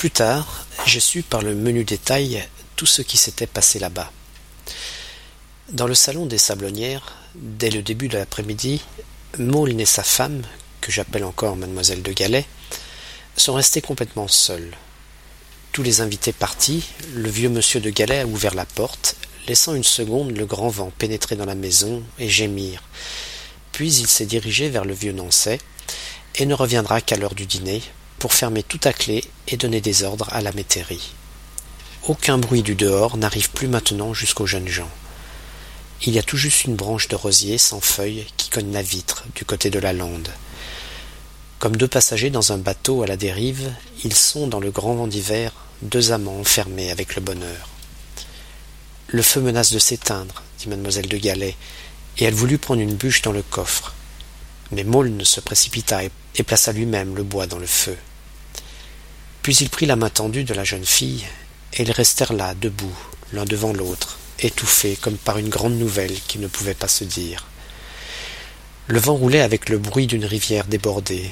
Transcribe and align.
Plus 0.00 0.10
tard, 0.10 0.64
j'ai 0.86 0.98
su 0.98 1.20
par 1.20 1.42
le 1.42 1.54
menu 1.54 1.84
détail 1.84 2.48
tout 2.74 2.86
ce 2.86 3.02
qui 3.02 3.18
s'était 3.18 3.46
passé 3.46 3.78
là-bas. 3.78 4.10
Dans 5.72 5.86
le 5.86 5.94
salon 5.94 6.24
des 6.24 6.38
Sablonnières, 6.38 7.16
dès 7.34 7.68
le 7.68 7.82
début 7.82 8.08
de 8.08 8.16
l'après-midi, 8.16 8.80
Maulne 9.36 9.78
et 9.78 9.84
sa 9.84 10.02
femme, 10.02 10.40
que 10.80 10.90
j'appelle 10.90 11.24
encore 11.24 11.54
mademoiselle 11.54 12.02
de 12.02 12.12
Galais, 12.12 12.46
sont 13.36 13.52
restés 13.52 13.82
complètement 13.82 14.26
seuls. 14.26 14.74
Tous 15.72 15.82
les 15.82 16.00
invités 16.00 16.32
partis, 16.32 16.82
le 17.12 17.28
vieux 17.28 17.50
monsieur 17.50 17.80
de 17.80 17.90
Galais 17.90 18.20
a 18.20 18.26
ouvert 18.26 18.54
la 18.54 18.64
porte, 18.64 19.16
laissant 19.48 19.74
une 19.74 19.84
seconde 19.84 20.34
le 20.34 20.46
grand 20.46 20.70
vent 20.70 20.90
pénétrer 20.96 21.36
dans 21.36 21.44
la 21.44 21.54
maison 21.54 22.02
et 22.18 22.30
gémir. 22.30 22.82
Puis 23.72 23.92
il 23.96 24.06
s'est 24.06 24.24
dirigé 24.24 24.70
vers 24.70 24.86
le 24.86 24.94
vieux 24.94 25.12
Nançais, 25.12 25.58
et 26.36 26.46
ne 26.46 26.54
reviendra 26.54 27.02
qu'à 27.02 27.18
l'heure 27.18 27.34
du 27.34 27.44
dîner, 27.44 27.82
pour 28.20 28.34
fermer 28.34 28.62
tout 28.62 28.78
à 28.84 28.92
clé 28.92 29.24
et 29.48 29.56
donner 29.56 29.80
des 29.80 30.04
ordres 30.04 30.28
à 30.30 30.42
la 30.42 30.52
métairie. 30.52 31.14
Aucun 32.06 32.38
bruit 32.38 32.62
du 32.62 32.74
dehors 32.74 33.16
n'arrive 33.16 33.50
plus 33.50 33.66
maintenant 33.66 34.14
jusqu'aux 34.14 34.46
jeunes 34.46 34.68
gens. 34.68 34.90
Il 36.02 36.12
y 36.12 36.18
a 36.18 36.22
tout 36.22 36.36
juste 36.36 36.64
une 36.64 36.76
branche 36.76 37.08
de 37.08 37.16
rosier 37.16 37.56
sans 37.56 37.80
feuilles 37.80 38.26
qui 38.36 38.50
cogne 38.50 38.72
la 38.72 38.82
vitre 38.82 39.24
du 39.34 39.44
côté 39.44 39.70
de 39.70 39.78
la 39.78 39.94
lande. 39.94 40.28
Comme 41.58 41.76
deux 41.76 41.88
passagers 41.88 42.30
dans 42.30 42.52
un 42.52 42.58
bateau 42.58 43.02
à 43.02 43.06
la 43.06 43.16
dérive, 43.16 43.72
ils 44.04 44.14
sont 44.14 44.46
dans 44.46 44.60
le 44.60 44.70
grand 44.70 44.94
vent 44.94 45.06
d'hiver, 45.06 45.52
deux 45.82 46.12
amants 46.12 46.40
enfermés 46.40 46.90
avec 46.90 47.16
le 47.16 47.22
bonheur. 47.22 47.68
Le 49.08 49.22
feu 49.22 49.40
menace 49.40 49.72
de 49.72 49.78
s'éteindre, 49.78 50.42
dit 50.58 50.68
mademoiselle 50.68 51.08
de 51.08 51.16
Galais, 51.16 51.56
et 52.18 52.24
elle 52.24 52.34
voulut 52.34 52.58
prendre 52.58 52.82
une 52.82 52.94
bûche 52.94 53.22
dans 53.22 53.32
le 53.32 53.42
coffre. 53.42 53.94
Mais 54.72 54.84
Maulne 54.84 55.24
se 55.24 55.40
précipita 55.40 56.02
et 56.04 56.42
plaça 56.42 56.72
lui-même 56.72 57.16
le 57.16 57.22
bois 57.22 57.46
dans 57.46 57.58
le 57.58 57.66
feu. 57.66 57.96
Puis 59.42 59.56
il 59.56 59.70
prit 59.70 59.86
la 59.86 59.96
main 59.96 60.10
tendue 60.10 60.44
de 60.44 60.54
la 60.54 60.64
jeune 60.64 60.84
fille, 60.84 61.26
et 61.74 61.82
ils 61.82 61.92
restèrent 61.92 62.32
là, 62.32 62.54
debout, 62.54 62.96
l'un 63.32 63.44
devant 63.44 63.72
l'autre, 63.72 64.18
étouffés 64.38 64.96
comme 64.96 65.16
par 65.16 65.38
une 65.38 65.48
grande 65.48 65.78
nouvelle 65.78 66.18
qui 66.28 66.38
ne 66.38 66.46
pouvait 66.46 66.74
pas 66.74 66.88
se 66.88 67.04
dire. 67.04 67.46
Le 68.86 68.98
vent 68.98 69.14
roulait 69.14 69.40
avec 69.40 69.68
le 69.68 69.78
bruit 69.78 70.06
d'une 70.06 70.24
rivière 70.24 70.66
débordée, 70.66 71.30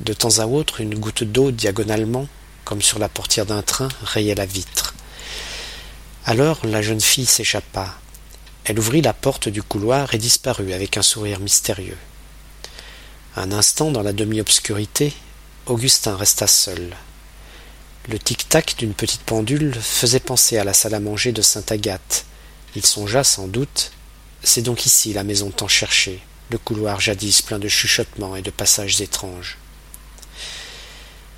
de 0.00 0.12
temps 0.12 0.38
à 0.38 0.46
autre, 0.46 0.80
une 0.80 0.94
goutte 0.94 1.24
d'eau 1.24 1.50
diagonalement, 1.50 2.28
comme 2.64 2.82
sur 2.82 2.98
la 3.00 3.08
portière 3.08 3.46
d'un 3.46 3.62
train, 3.62 3.88
rayait 4.02 4.36
la 4.36 4.46
vitre. 4.46 4.94
Alors 6.24 6.64
la 6.64 6.82
jeune 6.82 7.00
fille 7.00 7.26
s'échappa. 7.26 7.98
Elle 8.64 8.78
ouvrit 8.78 9.02
la 9.02 9.12
porte 9.12 9.48
du 9.48 9.62
couloir 9.62 10.14
et 10.14 10.18
disparut 10.18 10.72
avec 10.72 10.96
un 10.96 11.02
sourire 11.02 11.40
mystérieux. 11.40 11.96
Un 13.34 13.50
instant 13.50 13.90
dans 13.90 14.02
la 14.02 14.12
demi-obscurité, 14.12 15.12
Augustin 15.66 16.16
resta 16.16 16.46
seul. 16.46 16.94
Le 18.10 18.18
tic-tac 18.18 18.76
d'une 18.78 18.94
petite 18.94 19.20
pendule 19.20 19.74
faisait 19.74 20.18
penser 20.18 20.56
à 20.56 20.64
la 20.64 20.72
salle 20.72 20.94
à 20.94 21.00
manger 21.00 21.32
de 21.32 21.42
Sainte 21.42 21.70
Agathe. 21.70 22.24
Il 22.74 22.86
songea 22.86 23.22
sans 23.22 23.48
doute. 23.48 23.90
C'est 24.42 24.62
donc 24.62 24.86
ici 24.86 25.12
la 25.12 25.24
maison 25.24 25.50
tant 25.50 25.68
cherchée, 25.68 26.22
le 26.50 26.56
couloir 26.56 27.00
jadis 27.00 27.42
plein 27.42 27.58
de 27.58 27.68
chuchotements 27.68 28.34
et 28.34 28.40
de 28.40 28.50
passages 28.50 29.02
étranges. 29.02 29.58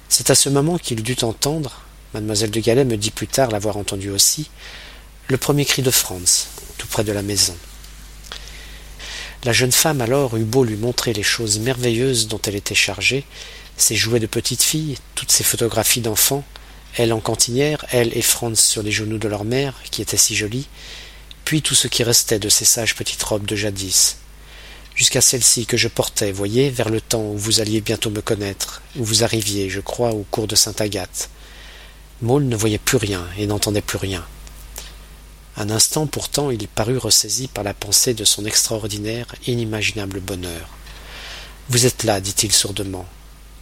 C'est 0.08 0.30
à 0.30 0.36
ce 0.36 0.48
moment 0.48 0.78
qu'il 0.78 1.02
dut 1.02 1.24
entendre, 1.24 1.82
mademoiselle 2.14 2.52
de 2.52 2.60
Galais 2.60 2.84
me 2.84 2.96
dit 2.96 3.10
plus 3.10 3.26
tard 3.26 3.50
l'avoir 3.50 3.76
entendu 3.76 4.10
aussi, 4.10 4.48
le 5.26 5.38
premier 5.38 5.64
cri 5.64 5.82
de 5.82 5.90
Franz, 5.90 6.46
tout 6.78 6.86
près 6.86 7.02
de 7.02 7.10
la 7.10 7.22
maison. 7.22 7.56
La 9.42 9.52
jeune 9.52 9.72
femme 9.72 10.02
alors 10.02 10.36
eut 10.36 10.44
beau 10.44 10.62
lui 10.62 10.76
montrer 10.76 11.14
les 11.14 11.24
choses 11.24 11.58
merveilleuses 11.58 12.28
dont 12.28 12.40
elle 12.46 12.54
était 12.54 12.76
chargée, 12.76 13.24
ses 13.76 13.96
jouets 13.96 14.20
de 14.20 14.26
petite 14.26 14.62
fille, 14.62 14.98
toutes 15.16 15.32
ses 15.32 15.42
photographies 15.42 16.02
d'enfants, 16.02 16.44
elle 16.96 17.12
en 17.12 17.20
cantinière, 17.20 17.84
elle 17.90 18.16
et 18.16 18.22
Franz 18.22 18.60
sur 18.60 18.82
les 18.82 18.90
genoux 18.92 19.18
de 19.18 19.28
leur 19.28 19.44
mère, 19.44 19.74
qui 19.90 20.02
était 20.02 20.16
si 20.16 20.34
jolie, 20.34 20.68
puis 21.44 21.62
tout 21.62 21.74
ce 21.74 21.88
qui 21.88 22.02
restait 22.02 22.38
de 22.38 22.48
ces 22.48 22.64
sages 22.64 22.94
petites 22.94 23.22
robes 23.22 23.46
de 23.46 23.56
jadis, 23.56 24.16
jusqu'à 24.94 25.20
celle-ci 25.20 25.66
que 25.66 25.76
je 25.76 25.88
portais, 25.88 26.32
voyez, 26.32 26.70
vers 26.70 26.88
le 26.88 27.00
temps 27.00 27.22
où 27.22 27.38
vous 27.38 27.60
alliez 27.60 27.80
bientôt 27.80 28.10
me 28.10 28.20
connaître, 28.20 28.82
où 28.96 29.04
vous 29.04 29.24
arriviez, 29.24 29.70
je 29.70 29.80
crois, 29.80 30.10
au 30.10 30.24
cours 30.30 30.46
de 30.46 30.56
Sainte 30.56 30.80
Agathe. 30.80 31.30
Maule 32.22 32.44
ne 32.44 32.56
voyait 32.56 32.78
plus 32.78 32.98
rien 32.98 33.26
et 33.38 33.46
n'entendait 33.46 33.80
plus 33.80 33.98
rien. 33.98 34.24
Un 35.56 35.70
instant 35.70 36.06
pourtant 36.06 36.50
il 36.50 36.68
parut 36.68 36.98
ressaisi 36.98 37.48
par 37.48 37.64
la 37.64 37.74
pensée 37.74 38.14
de 38.14 38.24
son 38.24 38.44
extraordinaire, 38.44 39.26
inimaginable 39.46 40.20
bonheur. 40.20 40.68
Vous 41.68 41.86
êtes 41.86 42.04
là, 42.04 42.20
dit-il 42.20 42.52
sourdement, 42.52 43.06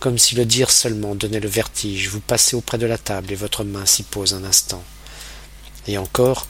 comme 0.00 0.18
si 0.18 0.36
le 0.36 0.44
dire 0.44 0.70
seulement 0.70 1.14
donnait 1.14 1.40
le 1.40 1.48
vertige, 1.48 2.08
vous 2.08 2.20
passez 2.20 2.54
auprès 2.54 2.78
de 2.78 2.86
la 2.86 2.98
table 2.98 3.32
et 3.32 3.36
votre 3.36 3.64
main 3.64 3.84
s'y 3.84 4.04
pose 4.04 4.34
un 4.34 4.44
instant. 4.44 4.82
Et 5.88 5.98
encore, 5.98 6.46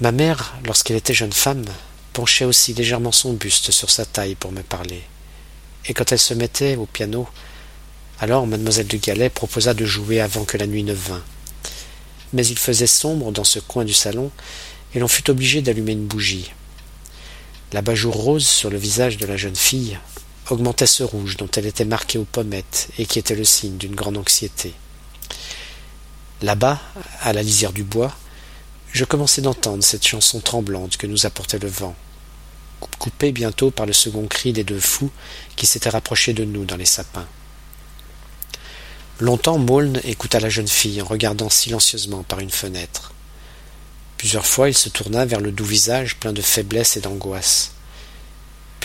ma 0.00 0.12
mère, 0.12 0.54
lorsqu'elle 0.64 0.96
était 0.96 1.14
jeune 1.14 1.32
femme, 1.32 1.64
penchait 2.12 2.44
aussi 2.44 2.74
légèrement 2.74 3.12
son 3.12 3.32
buste 3.32 3.70
sur 3.70 3.90
sa 3.90 4.04
taille 4.04 4.34
pour 4.34 4.52
me 4.52 4.62
parler. 4.62 5.02
Et 5.86 5.94
quand 5.94 6.12
elle 6.12 6.18
se 6.18 6.34
mettait 6.34 6.76
au 6.76 6.86
piano, 6.86 7.26
alors 8.20 8.46
mademoiselle 8.46 8.86
de 8.86 8.96
Galais 8.98 9.30
proposa 9.30 9.74
de 9.74 9.86
jouer 9.86 10.20
avant 10.20 10.44
que 10.44 10.58
la 10.58 10.66
nuit 10.66 10.84
ne 10.84 10.92
vînt. 10.92 11.22
Mais 12.32 12.46
il 12.46 12.58
faisait 12.58 12.86
sombre 12.86 13.32
dans 13.32 13.44
ce 13.44 13.58
coin 13.58 13.84
du 13.84 13.94
salon, 13.94 14.30
et 14.94 14.98
l'on 14.98 15.08
fut 15.08 15.30
obligé 15.30 15.62
d'allumer 15.62 15.92
une 15.92 16.06
bougie. 16.06 16.52
L'abat-jour 17.72 18.14
rose 18.14 18.46
sur 18.46 18.70
le 18.70 18.78
visage 18.78 19.16
de 19.16 19.26
la 19.26 19.36
jeune 19.36 19.56
fille 19.56 19.98
augmentait 20.50 20.86
ce 20.86 21.02
rouge 21.02 21.36
dont 21.36 21.48
elle 21.56 21.66
était 21.66 21.84
marquée 21.84 22.18
aux 22.18 22.24
pommettes 22.24 22.88
et 22.98 23.06
qui 23.06 23.18
était 23.18 23.34
le 23.34 23.44
signe 23.44 23.76
d'une 23.76 23.94
grande 23.94 24.16
anxiété. 24.16 24.74
Là-bas, 26.42 26.80
à 27.20 27.32
la 27.32 27.42
lisière 27.42 27.72
du 27.72 27.84
bois, 27.84 28.14
je 28.92 29.04
commençais 29.04 29.42
d'entendre 29.42 29.82
cette 29.82 30.06
chanson 30.06 30.40
tremblante 30.40 30.96
que 30.96 31.06
nous 31.06 31.26
apportait 31.26 31.58
le 31.58 31.68
vent, 31.68 31.96
coupée 32.98 33.32
bientôt 33.32 33.70
par 33.70 33.86
le 33.86 33.92
second 33.92 34.26
cri 34.26 34.52
des 34.52 34.64
deux 34.64 34.80
fous 34.80 35.10
qui 35.56 35.66
s'étaient 35.66 35.90
rapprochés 35.90 36.32
de 36.32 36.44
nous 36.44 36.64
dans 36.64 36.76
les 36.76 36.84
sapins. 36.84 37.26
Longtemps 39.20 39.58
Maulne 39.58 40.00
écouta 40.04 40.40
la 40.40 40.48
jeune 40.48 40.68
fille 40.68 41.00
en 41.00 41.06
regardant 41.06 41.48
silencieusement 41.48 42.24
par 42.24 42.40
une 42.40 42.50
fenêtre. 42.50 43.12
Plusieurs 44.18 44.46
fois 44.46 44.68
il 44.68 44.74
se 44.74 44.88
tourna 44.88 45.24
vers 45.24 45.40
le 45.40 45.52
doux 45.52 45.64
visage 45.64 46.16
plein 46.16 46.32
de 46.32 46.42
faiblesse 46.42 46.96
et 46.96 47.00
d'angoisse. 47.00 47.72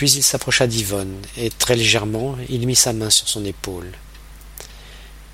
Puis 0.00 0.12
il 0.12 0.22
s'approcha 0.22 0.66
d'Yvonne, 0.66 1.14
et 1.36 1.50
très 1.50 1.76
légèrement 1.76 2.38
il 2.48 2.66
mit 2.66 2.74
sa 2.74 2.94
main 2.94 3.10
sur 3.10 3.28
son 3.28 3.44
épaule. 3.44 3.92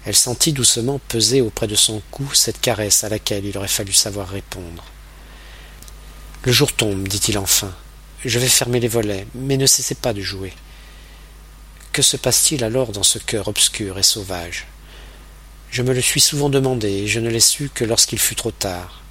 Elle 0.05 0.17
sentit 0.17 0.53
doucement 0.53 0.99
peser 1.07 1.41
auprès 1.41 1.69
de 1.69 1.77
son 1.77 2.03
cou 2.11 2.29
cette 2.35 2.61
caresse 2.61 3.05
à 3.05 3.09
laquelle 3.09 3.45
il 3.45 3.57
aurait 3.57 3.69
fallu 3.69 3.93
savoir 3.93 4.29
répondre. 4.29 4.85
Le 6.43 6.51
jour 6.51 6.73
tombe, 6.73 7.07
dit-il 7.07 7.39
enfin. 7.39 7.73
Je 8.25 8.41
vais 8.41 8.49
fermer 8.49 8.81
les 8.81 8.89
volets, 8.89 9.29
mais 9.37 9.57
ne 9.57 9.67
cessez 9.67 9.95
pas 9.95 10.13
de 10.13 10.21
jouer. 10.21 10.53
Que 11.93 12.03
se 12.03 12.17
passe-t-il 12.17 12.65
alors 12.65 12.91
dans 12.91 13.05
ce 13.05 13.21
cœur 13.21 13.47
obscur 13.47 14.01
et 14.01 14.03
sauvage? 14.03 14.67
Je 15.71 15.83
me 15.83 15.95
le 15.95 16.01
suis 16.01 16.21
souvent 16.21 16.49
demandé, 16.49 16.89
et 16.89 17.07
je 17.07 17.21
ne 17.21 17.31
l'ai 17.31 17.39
su 17.39 17.71
que 17.73 17.85
lorsqu'il 17.85 18.19
fut 18.19 18.35
trop 18.35 18.51
tard. 18.51 19.05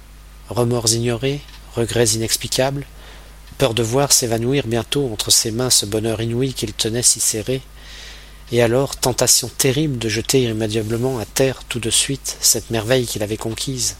Remords 0.50 0.92
ignorés, 0.92 1.40
regrets 1.74 2.10
inexplicables, 2.10 2.84
peur 3.58 3.74
de 3.74 3.82
voir 3.82 4.12
s'évanouir 4.12 4.66
bientôt 4.66 5.10
entre 5.12 5.30
ses 5.30 5.50
mains 5.50 5.70
ce 5.70 5.86
bonheur 5.86 6.20
inouï 6.20 6.52
qu'il 6.52 6.72
tenait 6.72 7.02
si 7.02 7.20
serré, 7.20 7.62
et 8.52 8.62
alors 8.62 8.96
tentation 8.96 9.48
terrible 9.48 9.98
de 9.98 10.08
jeter 10.08 10.42
irrémédiablement 10.42 11.18
à 11.18 11.24
terre 11.24 11.64
tout 11.68 11.80
de 11.80 11.90
suite 11.90 12.36
cette 12.40 12.70
merveille 12.70 13.06
qu'il 13.06 13.22
avait 13.22 13.36
conquise. 13.36 13.96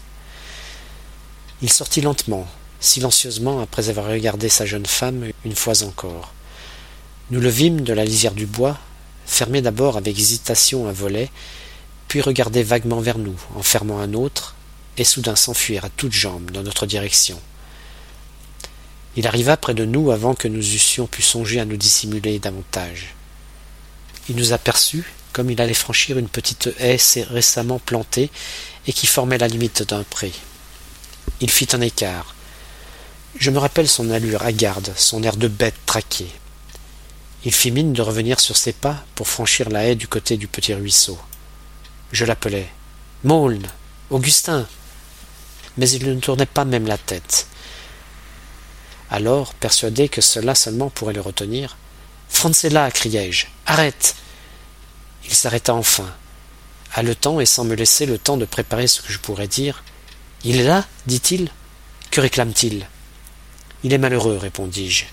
Il 1.61 1.71
sortit 1.71 2.01
lentement, 2.01 2.47
silencieusement 2.79 3.59
après 3.61 3.89
avoir 3.89 4.07
regardé 4.07 4.47
sa 4.47 4.65
jeune 4.65 4.85
femme 4.85 5.25
une 5.43 5.55
fois 5.55 5.83
encore. 5.83 6.33
Nous 7.31 7.41
le 7.41 7.49
vîmes 7.49 7.81
de 7.81 7.93
la 7.93 8.05
lisière 8.05 8.33
du 8.33 8.45
bois, 8.45 8.77
fermer 9.25 9.61
d'abord 9.61 9.97
avec 9.97 10.17
hésitation 10.17 10.87
un 10.87 10.93
volet, 10.93 11.29
puis 12.07 12.21
regarder 12.21 12.63
vaguement 12.63 13.01
vers 13.01 13.17
nous 13.17 13.35
en 13.55 13.63
fermant 13.63 13.99
un 13.99 14.13
autre, 14.13 14.55
et 14.97 15.03
soudain 15.03 15.35
s'enfuir 15.35 15.83
à 15.83 15.89
toutes 15.89 16.13
jambes 16.13 16.51
dans 16.51 16.63
notre 16.63 16.85
direction. 16.85 17.39
Il 19.17 19.25
arriva 19.25 19.57
près 19.57 19.73
de 19.73 19.83
nous 19.83 20.11
avant 20.11 20.35
que 20.35 20.47
nous 20.47 20.75
eussions 20.75 21.07
pu 21.07 21.23
songer 21.23 21.59
à 21.59 21.65
nous 21.65 21.75
dissimuler 21.75 22.37
davantage. 22.37 23.15
Il 24.29 24.35
nous 24.35 24.53
aperçut 24.53 25.11
comme 25.33 25.49
il 25.49 25.59
allait 25.59 25.73
franchir 25.73 26.19
une 26.19 26.29
petite 26.29 26.69
haie 26.79 26.99
récemment 27.29 27.79
plantée 27.79 28.29
et 28.85 28.93
qui 28.93 29.07
formait 29.07 29.39
la 29.39 29.47
limite 29.47 29.81
d'un 29.81 30.03
pré. 30.03 30.31
Il 31.41 31.49
fit 31.49 31.67
un 31.73 31.81
écart. 31.81 32.35
Je 33.39 33.49
me 33.49 33.57
rappelle 33.57 33.87
son 33.87 34.11
allure 34.11 34.43
hagarde, 34.43 34.93
son 34.95 35.23
air 35.23 35.35
de 35.35 35.47
bête 35.47 35.75
traquée. 35.87 36.29
Il 37.43 37.53
fit 37.53 37.71
mine 37.71 37.93
de 37.93 38.01
revenir 38.03 38.39
sur 38.39 38.55
ses 38.55 38.73
pas 38.73 39.03
pour 39.15 39.27
franchir 39.27 39.69
la 39.69 39.85
haie 39.85 39.95
du 39.95 40.07
côté 40.07 40.37
du 40.37 40.47
petit 40.47 40.75
ruisseau. 40.75 41.17
Je 42.11 42.23
l'appelai. 42.23 42.67
Maulne. 43.23 43.67
Augustin. 44.11 44.67
Mais 45.77 45.89
il 45.89 46.07
ne 46.07 46.19
tournait 46.19 46.45
pas 46.45 46.65
même 46.65 46.85
la 46.85 46.99
tête. 46.99 47.47
Alors, 49.09 49.53
persuadé 49.53 50.09
que 50.09 50.21
cela 50.21 50.55
seulement 50.55 50.89
pourrait 50.89 51.13
le 51.13 51.21
retenir, 51.21 51.77
Francella 52.29 52.91
criai-je. 52.91 53.47
Arrête 53.65 54.15
Il 55.25 55.33
s'arrêta 55.33 55.73
enfin. 55.73 56.09
Haletant 56.93 57.39
et 57.39 57.45
sans 57.45 57.63
me 57.63 57.75
laisser 57.75 58.05
le 58.05 58.17
temps 58.17 58.37
de 58.37 58.45
préparer 58.45 58.87
ce 58.87 59.01
que 59.01 59.11
je 59.11 59.19
pourrais 59.19 59.47
dire. 59.47 59.83
Il 60.43 60.57
est 60.57 60.63
là? 60.63 60.85
dit-il. 61.05 61.49
Que 62.11 62.21
réclame-t-il? 62.21 62.87
Il 63.83 63.93
est 63.93 63.97
malheureux, 63.97 64.37
répondis-je. 64.37 65.05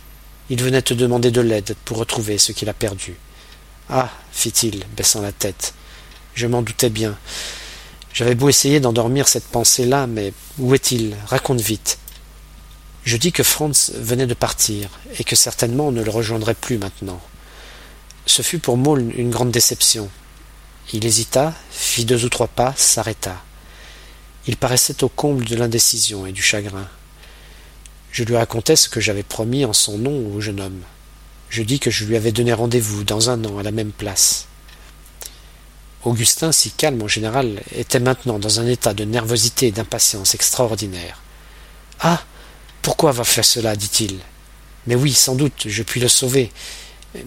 Il 0.50 0.62
venait 0.62 0.82
te 0.82 0.94
demander 0.94 1.30
de 1.30 1.40
l'aide 1.40 1.74
pour 1.84 1.98
retrouver 1.98 2.38
ce 2.38 2.52
qu'il 2.52 2.68
a 2.68 2.74
perdu. 2.74 3.16
Ah 3.88 4.10
fit-il, 4.32 4.84
baissant 4.96 5.22
la 5.22 5.32
tête. 5.32 5.74
Je 6.34 6.46
m'en 6.46 6.62
doutais 6.62 6.90
bien. 6.90 7.16
J'avais 8.12 8.34
beau 8.34 8.48
essayer 8.48 8.80
d'endormir 8.80 9.28
cette 9.28 9.46
pensée-là, 9.46 10.06
mais 10.06 10.32
où 10.58 10.74
est-il? 10.74 11.16
Raconte 11.26 11.60
vite. 11.60 11.98
Je 13.04 13.18
dis 13.18 13.32
que 13.32 13.42
Franz 13.42 13.92
venait 13.94 14.26
de 14.26 14.34
partir, 14.34 14.88
et 15.18 15.24
que 15.24 15.36
certainement 15.36 15.88
on 15.88 15.92
ne 15.92 16.02
le 16.02 16.10
rejoindrait 16.10 16.54
plus 16.54 16.78
maintenant. 16.78 17.20
Ce 18.24 18.40
fut 18.40 18.58
pour 18.58 18.78
Maul 18.78 19.12
une 19.14 19.30
grande 19.30 19.50
déception. 19.50 20.08
Il 20.94 21.04
hésita, 21.04 21.52
fit 21.70 22.06
deux 22.06 22.24
ou 22.24 22.30
trois 22.30 22.48
pas, 22.48 22.72
s'arrêta. 22.76 23.42
Il 24.46 24.56
paraissait 24.56 25.04
au 25.04 25.08
comble 25.08 25.44
de 25.44 25.56
l'indécision 25.56 26.24
et 26.24 26.32
du 26.32 26.42
chagrin. 26.42 26.88
Je 28.10 28.24
lui 28.24 28.36
racontai 28.36 28.76
ce 28.76 28.88
que 28.88 29.00
j'avais 29.00 29.22
promis 29.22 29.66
en 29.66 29.74
son 29.74 29.98
nom 29.98 30.32
au 30.34 30.40
jeune 30.40 30.60
homme. 30.60 30.80
Je 31.50 31.62
dis 31.62 31.80
que 31.80 31.90
je 31.90 32.04
lui 32.06 32.16
avais 32.16 32.32
donné 32.32 32.54
rendez-vous 32.54 33.04
dans 33.04 33.28
un 33.28 33.44
an 33.44 33.58
à 33.58 33.62
la 33.62 33.70
même 33.70 33.92
place. 33.92 34.46
Augustin, 36.04 36.52
si 36.52 36.70
calme 36.70 37.02
en 37.02 37.08
général, 37.08 37.62
était 37.74 38.00
maintenant 38.00 38.38
dans 38.38 38.60
un 38.60 38.66
état 38.66 38.94
de 38.94 39.04
nervosité 39.04 39.66
et 39.66 39.72
d'impatience 39.72 40.34
extraordinaire. 40.34 41.20
Ah. 42.00 42.22
Pourquoi 42.84 43.08
avoir 43.08 43.26
fait 43.26 43.42
cela? 43.42 43.76
dit-il. 43.76 44.18
Mais 44.86 44.94
oui, 44.94 45.14
sans 45.14 45.34
doute, 45.34 45.64
je 45.64 45.82
puis 45.82 46.00
le 46.00 46.08
sauver. 46.08 46.52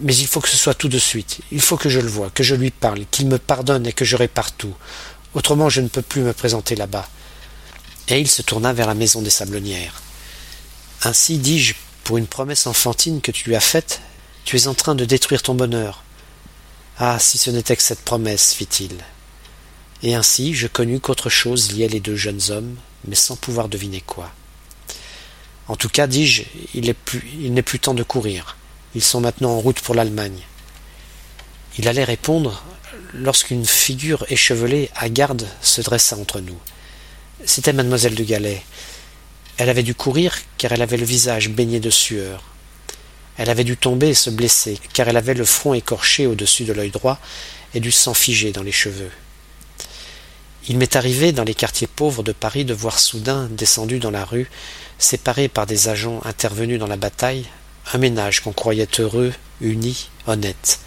Mais 0.02 0.14
il 0.14 0.28
faut 0.28 0.40
que 0.40 0.48
ce 0.48 0.56
soit 0.56 0.74
tout 0.74 0.88
de 0.88 1.00
suite. 1.00 1.40
Il 1.50 1.60
faut 1.60 1.76
que 1.76 1.88
je 1.88 1.98
le 1.98 2.06
voie, 2.06 2.30
que 2.30 2.44
je 2.44 2.54
lui 2.54 2.70
parle, 2.70 3.04
qu'il 3.10 3.26
me 3.26 3.38
pardonne 3.38 3.84
et 3.84 3.92
que 3.92 4.04
je 4.04 4.14
répare. 4.14 4.50
Autrement 5.34 5.68
je 5.68 5.80
ne 5.80 5.88
peux 5.88 6.00
plus 6.00 6.20
me 6.20 6.32
présenter 6.32 6.76
là-bas. 6.76 7.08
Et 8.06 8.20
il 8.20 8.28
se 8.30 8.40
tourna 8.42 8.72
vers 8.72 8.86
la 8.86 8.94
maison 8.94 9.20
des 9.20 9.30
sablonnières. 9.30 10.00
Ainsi, 11.02 11.38
dis-je, 11.38 11.74
pour 12.04 12.18
une 12.18 12.28
promesse 12.28 12.68
enfantine 12.68 13.20
que 13.20 13.32
tu 13.32 13.48
lui 13.48 13.56
as 13.56 13.60
faite, 13.60 14.00
tu 14.44 14.56
es 14.56 14.68
en 14.68 14.74
train 14.74 14.94
de 14.94 15.04
détruire 15.04 15.42
ton 15.42 15.54
bonheur. 15.54 16.04
Ah, 17.00 17.18
si 17.18 17.36
ce 17.36 17.50
n'était 17.50 17.74
que 17.74 17.82
cette 17.82 18.04
promesse, 18.04 18.54
fit-il. 18.54 18.96
Et 20.04 20.14
ainsi 20.14 20.54
je 20.54 20.68
connus 20.68 21.00
qu'autre 21.00 21.30
chose 21.30 21.72
liait 21.72 21.88
les 21.88 21.98
deux 21.98 22.16
jeunes 22.16 22.42
hommes, 22.50 22.76
mais 23.08 23.16
sans 23.16 23.34
pouvoir 23.34 23.68
deviner 23.68 24.02
quoi. 24.02 24.30
En 25.68 25.76
tout 25.76 25.90
cas, 25.90 26.06
dis-je, 26.06 26.44
il 26.74 26.86
n'est 26.86 27.62
plus, 27.62 27.78
temps 27.78 27.94
de 27.94 28.02
courir. 28.02 28.56
Ils 28.94 29.02
sont 29.02 29.20
maintenant 29.20 29.50
en 29.50 29.60
route 29.60 29.80
pour 29.80 29.94
l'Allemagne. 29.94 30.40
Il 31.78 31.86
allait 31.88 32.04
répondre 32.04 32.64
lorsqu'une 33.14 33.66
figure 33.66 34.24
échevelée 34.30 34.90
à 34.96 35.08
garde 35.10 35.46
se 35.60 35.82
dressa 35.82 36.16
entre 36.16 36.40
nous. 36.40 36.58
C'était 37.44 37.74
mademoiselle 37.74 38.14
de 38.14 38.24
Galais. 38.24 38.62
Elle 39.58 39.68
avait 39.68 39.82
dû 39.82 39.94
courir 39.94 40.38
car 40.56 40.72
elle 40.72 40.82
avait 40.82 40.96
le 40.96 41.04
visage 41.04 41.50
baigné 41.50 41.80
de 41.80 41.90
sueur. 41.90 42.42
Elle 43.36 43.50
avait 43.50 43.64
dû 43.64 43.76
tomber 43.76 44.08
et 44.08 44.14
se 44.14 44.30
blesser 44.30 44.78
car 44.94 45.08
elle 45.08 45.16
avait 45.16 45.34
le 45.34 45.44
front 45.44 45.74
écorché 45.74 46.26
au-dessus 46.26 46.64
de 46.64 46.72
l'œil 46.72 46.90
droit 46.90 47.20
et 47.74 47.80
du 47.80 47.92
sang 47.92 48.14
figé 48.14 48.52
dans 48.52 48.62
les 48.62 48.72
cheveux. 48.72 49.10
Il 50.68 50.76
m'est 50.76 50.96
arrivé 50.96 51.32
dans 51.32 51.44
les 51.44 51.54
quartiers 51.54 51.86
pauvres 51.86 52.22
de 52.22 52.32
Paris 52.32 52.66
de 52.66 52.74
voir 52.74 52.98
soudain 52.98 53.48
descendu 53.50 54.00
dans 54.00 54.10
la 54.10 54.26
rue, 54.26 54.50
séparé 54.98 55.48
par 55.48 55.66
des 55.66 55.88
agents 55.88 56.20
intervenus 56.24 56.78
dans 56.78 56.86
la 56.86 56.98
bataille, 56.98 57.46
un 57.94 57.98
ménage 57.98 58.40
qu'on 58.40 58.52
croyait 58.52 58.86
heureux, 58.98 59.32
uni, 59.62 60.10
honnête. 60.26 60.80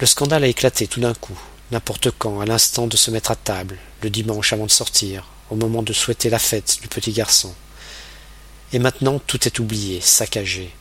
Le 0.00 0.06
scandale 0.06 0.42
a 0.42 0.48
éclaté 0.48 0.88
tout 0.88 0.98
d'un 0.98 1.14
coup, 1.14 1.38
n'importe 1.70 2.10
quand, 2.18 2.40
à 2.40 2.46
l'instant 2.46 2.88
de 2.88 2.96
se 2.96 3.12
mettre 3.12 3.30
à 3.30 3.36
table, 3.36 3.78
le 4.02 4.10
dimanche 4.10 4.52
avant 4.52 4.66
de 4.66 4.72
sortir, 4.72 5.28
au 5.50 5.54
moment 5.54 5.84
de 5.84 5.92
souhaiter 5.92 6.28
la 6.28 6.40
fête 6.40 6.78
du 6.82 6.88
petit 6.88 7.12
garçon. 7.12 7.54
Et 8.72 8.80
maintenant 8.80 9.20
tout 9.24 9.46
est 9.46 9.60
oublié, 9.60 10.00
saccagé. 10.00 10.74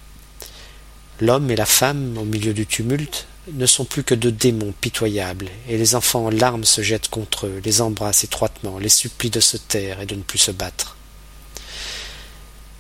L'homme 1.22 1.51
et 1.51 1.56
la 1.56 1.68
femme, 1.68 2.18
au 2.18 2.24
milieu 2.24 2.56
du 2.56 2.66
tumulte, 2.66 3.28
ne 3.51 3.66
sont 3.66 3.86
plus 3.86 4.04
que 4.04 4.16
deux 4.16 4.31
démons 4.31 4.74
pitoyables, 4.80 5.50
et 5.68 5.78
les 5.78 5.95
enfants 5.95 6.28
en 6.28 6.30
larmes 6.30 6.63
se 6.63 6.81
jettent 6.81 7.10
contre 7.10 7.48
eux, 7.48 7.62
les 7.63 7.81
embrassent 7.81 8.24
étroitement, 8.24 8.80
les 8.80 8.90
supplient 8.90 9.30
de 9.30 9.40
se 9.40 9.57
taire 9.57 10.00
et 10.00 10.06
de 10.06 10.16
ne 10.16 10.22
plus 10.22 10.40
se 10.40 10.51
battre. 10.51 10.95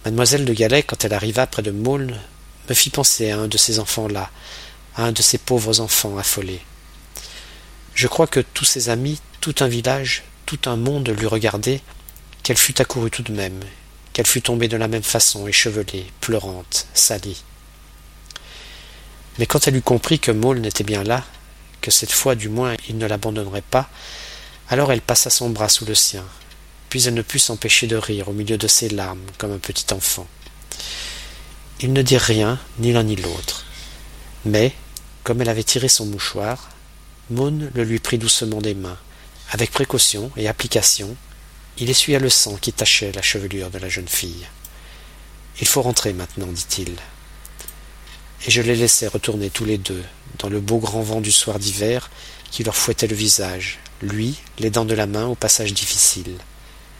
Mademoiselle 0.05 0.45
de 0.45 0.53
Galais, 0.53 0.83
quand 0.83 1.03
elle 1.03 1.13
arriva 1.13 1.47
près 1.47 1.61
de 1.61 1.71
Maulne, 1.71 2.19
me 2.69 2.73
fit 2.73 2.89
penser 2.89 3.31
à 3.31 3.39
un 3.39 3.47
de 3.47 3.57
ces 3.57 3.79
enfants-là, 3.79 4.29
à 4.95 5.03
un 5.03 5.11
de 5.11 5.21
ces 5.21 5.37
pauvres 5.37 5.81
enfants 5.81 6.17
affolés. 6.17 6.61
Je 7.93 8.07
crois 8.07 8.27
que 8.27 8.39
tous 8.39 8.65
ses 8.65 8.89
amis, 8.89 9.19
tout 9.41 9.55
un 9.59 9.67
village, 9.67 10.23
tout 10.45 10.59
un 10.65 10.77
monde 10.77 11.09
lui 11.09 11.27
regardaient, 11.27 11.81
qu'elle 12.41 12.57
fût 12.57 12.81
accourue 12.81 13.11
tout 13.11 13.23
de 13.23 13.33
même, 13.33 13.59
qu'elle 14.13 14.27
fût 14.27 14.41
tombée 14.41 14.67
de 14.67 14.77
la 14.77 14.87
même 14.87 15.03
façon, 15.03 15.47
échevelée, 15.47 16.05
pleurante, 16.21 16.87
salie. 16.93 17.43
Mais 19.39 19.45
quand 19.45 19.67
elle 19.67 19.75
eut 19.75 19.81
compris 19.81 20.19
que 20.19 20.31
Maulne 20.31 20.65
était 20.65 20.83
bien 20.83 21.03
là, 21.03 21.23
que 21.81 21.91
cette 21.91 22.11
fois 22.11 22.35
du 22.35 22.49
moins 22.49 22.75
il 22.87 22.97
ne 22.97 23.07
l'abandonnerait 23.07 23.61
pas, 23.61 23.89
alors 24.69 24.91
elle 24.91 25.01
passa 25.01 25.29
son 25.29 25.49
bras 25.49 25.69
sous 25.69 25.85
le 25.85 25.95
sien, 25.95 26.25
puis 26.89 27.07
elle 27.07 27.13
ne 27.13 27.21
put 27.21 27.39
s'empêcher 27.39 27.87
de 27.87 27.95
rire 27.95 28.29
au 28.29 28.33
milieu 28.33 28.57
de 28.57 28.67
ses 28.67 28.89
larmes 28.89 29.25
comme 29.37 29.51
un 29.51 29.57
petit 29.57 29.93
enfant. 29.93 30.27
Ils 31.81 31.91
ne 31.91 32.01
dirent 32.01 32.21
rien, 32.21 32.59
ni 32.79 32.93
l'un 32.93 33.03
ni 33.03 33.15
l'autre. 33.15 33.65
Mais, 34.45 34.73
comme 35.23 35.41
elle 35.41 35.49
avait 35.49 35.63
tiré 35.63 35.89
son 35.89 36.05
mouchoir, 36.05 36.69
Maune 37.29 37.71
le 37.73 37.83
lui 37.83 37.99
prit 37.99 38.17
doucement 38.17 38.61
des 38.61 38.73
mains. 38.73 38.97
Avec 39.51 39.71
précaution 39.71 40.31
et 40.37 40.47
application, 40.47 41.15
il 41.77 41.89
essuya 41.89 42.19
le 42.19 42.29
sang 42.29 42.55
qui 42.55 42.71
tachait 42.71 43.11
la 43.11 43.21
chevelure 43.21 43.69
de 43.69 43.79
la 43.79 43.89
jeune 43.89 44.07
fille. 44.07 44.47
Il 45.59 45.67
faut 45.67 45.81
rentrer 45.81 46.13
maintenant, 46.13 46.47
dit-il. 46.47 46.95
Et 48.45 48.51
je 48.51 48.61
les 48.61 48.75
laissai 48.75 49.07
retourner 49.07 49.49
tous 49.49 49.65
les 49.65 49.77
deux, 49.77 50.03
dans 50.39 50.49
le 50.49 50.59
beau 50.59 50.77
grand 50.77 51.01
vent 51.01 51.21
du 51.21 51.31
soir 51.31 51.59
d'hiver 51.59 52.09
qui 52.51 52.63
leur 52.63 52.75
fouettait 52.75 53.07
le 53.07 53.15
visage, 53.15 53.79
lui, 54.01 54.35
les 54.59 54.69
dents 54.69 54.85
de 54.85 54.93
la 54.93 55.07
main 55.07 55.27
au 55.27 55.35
passage 55.35 55.73
difficile 55.73 56.37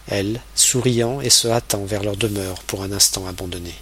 elle, 0.08 0.42
souriant 0.56 1.22
et 1.22 1.30
se 1.30 1.48
hâtant 1.48 1.86
vers 1.86 2.04
leur 2.04 2.18
demeure 2.18 2.62
pour 2.64 2.84
un 2.84 2.92
instant 2.92 3.28
abandonnée. 3.28 3.76